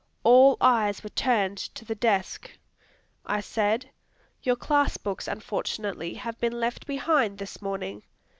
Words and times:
All 0.23 0.57
eyes 0.61 1.03
were 1.03 1.11
turned 1.11 1.59
to 1.59 1.85
the 1.85 1.93
desk. 1.93 2.49
I 3.23 3.39
said: 3.39 3.91
"Your 4.41 4.55
class 4.55 4.97
books 4.97 5.27
unfortunately 5.27 6.15
have 6.15 6.39
been 6.39 6.59
left 6.59 6.87
behind 6.87 7.37
this 7.37 7.61
morning. 7.61 8.01